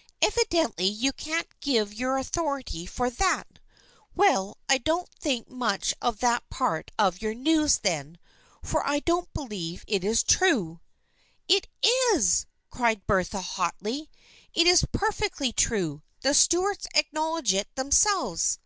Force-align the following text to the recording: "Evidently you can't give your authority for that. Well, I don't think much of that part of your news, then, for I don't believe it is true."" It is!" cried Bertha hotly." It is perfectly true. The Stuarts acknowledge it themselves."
"Evidently 0.20 0.84
you 0.84 1.14
can't 1.14 1.58
give 1.60 1.94
your 1.94 2.18
authority 2.18 2.84
for 2.84 3.08
that. 3.08 3.58
Well, 4.14 4.58
I 4.68 4.76
don't 4.76 5.08
think 5.14 5.48
much 5.48 5.94
of 6.02 6.18
that 6.18 6.46
part 6.50 6.90
of 6.98 7.22
your 7.22 7.32
news, 7.32 7.78
then, 7.78 8.18
for 8.62 8.86
I 8.86 8.98
don't 8.98 9.32
believe 9.32 9.86
it 9.88 10.04
is 10.04 10.22
true."" 10.24 10.82
It 11.48 11.68
is!" 12.12 12.44
cried 12.70 13.06
Bertha 13.06 13.40
hotly." 13.40 14.10
It 14.52 14.66
is 14.66 14.84
perfectly 14.92 15.54
true. 15.54 16.02
The 16.20 16.34
Stuarts 16.34 16.86
acknowledge 16.94 17.54
it 17.54 17.74
themselves." 17.74 18.58